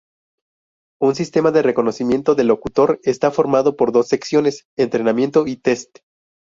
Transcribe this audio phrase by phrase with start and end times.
[0.99, 5.99] Un sistema de reconocimiento de locutor está formado por dos secciones: entrenamiento y test.